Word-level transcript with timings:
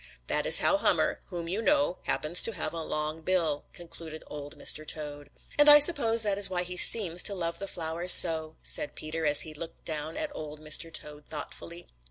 That 0.25 0.47
is 0.47 0.57
how 0.57 0.77
Hummer, 0.77 1.21
whom 1.25 1.47
you 1.47 1.61
know, 1.61 1.99
happens 2.05 2.41
to 2.41 2.53
have 2.53 2.73
a 2.73 2.81
long 2.81 3.21
bill," 3.21 3.65
concluded 3.71 4.23
Old 4.25 4.57
Mr. 4.57 4.83
Toad. 4.83 5.29
"And 5.59 5.69
I 5.69 5.77
suppose 5.77 6.23
that 6.23 6.39
is 6.39 6.49
why 6.49 6.63
he 6.63 6.75
seems 6.75 7.21
to 7.21 7.35
love 7.35 7.59
the 7.59 7.67
flowers 7.67 8.11
so," 8.11 8.55
said 8.63 8.95
Peter 8.95 9.27
as 9.27 9.41
he 9.41 9.53
looked 9.53 9.85
down 9.85 10.17
at 10.17 10.31
Old 10.35 10.59
Mr. 10.59 10.91
Toad 10.91 11.27
thoughtfully. 11.27 11.85